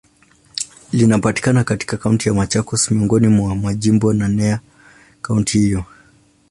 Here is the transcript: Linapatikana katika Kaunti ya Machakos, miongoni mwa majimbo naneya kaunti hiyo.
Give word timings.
Linapatikana 0.93 1.63
katika 1.63 1.97
Kaunti 1.97 2.29
ya 2.29 2.35
Machakos, 2.35 2.91
miongoni 2.91 3.27
mwa 3.27 3.55
majimbo 3.55 4.13
naneya 4.13 4.59
kaunti 5.21 5.59
hiyo. 5.59 5.85